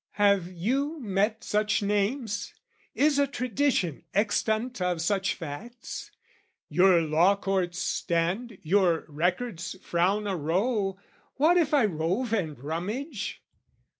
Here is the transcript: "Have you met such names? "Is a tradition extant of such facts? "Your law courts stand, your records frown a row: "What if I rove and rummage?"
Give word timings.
"Have 0.17 0.47
you 0.51 0.99
met 0.99 1.43
such 1.43 1.83
names? 1.83 2.55
"Is 2.95 3.19
a 3.19 3.27
tradition 3.27 4.03
extant 4.15 4.81
of 4.81 4.99
such 4.99 5.35
facts? 5.35 6.09
"Your 6.69 7.01
law 7.03 7.35
courts 7.35 7.77
stand, 7.77 8.57
your 8.63 9.05
records 9.07 9.75
frown 9.83 10.25
a 10.25 10.35
row: 10.35 10.97
"What 11.35 11.55
if 11.55 11.71
I 11.71 11.85
rove 11.85 12.33
and 12.33 12.57
rummage?" 12.57 13.43